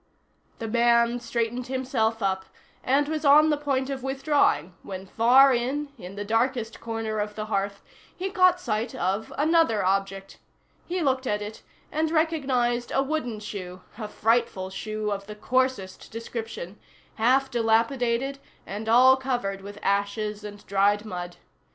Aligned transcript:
The 0.57 0.67
man 0.67 1.19
straightened 1.19 1.67
himself 1.67 2.23
up, 2.23 2.45
and 2.83 3.07
was 3.07 3.23
on 3.23 3.51
the 3.51 3.55
point 3.55 3.91
of 3.91 4.01
withdrawing, 4.01 4.73
when 4.81 5.05
far 5.05 5.53
in, 5.53 5.89
in 5.99 6.15
the 6.15 6.25
darkest 6.25 6.81
corner 6.81 7.19
of 7.19 7.35
the 7.35 7.45
hearth, 7.45 7.83
he 8.17 8.31
caught 8.31 8.59
sight 8.59 8.95
of 8.95 9.31
another 9.37 9.85
object. 9.85 10.39
He 10.87 11.03
looked 11.03 11.27
at 11.27 11.39
it, 11.43 11.61
and 11.91 12.09
recognized 12.09 12.91
a 12.91 13.03
wooden 13.03 13.39
shoe, 13.39 13.81
a 13.95 14.07
frightful 14.07 14.71
shoe 14.71 15.11
of 15.11 15.27
the 15.27 15.35
coarsest 15.35 16.09
description, 16.11 16.79
half 17.17 17.51
dilapidated 17.51 18.39
and 18.65 18.89
all 18.89 19.15
covered 19.17 19.61
with 19.61 19.77
ashes 19.83 20.43
and 20.43 20.65
dried 20.65 21.05
mud. 21.05 21.37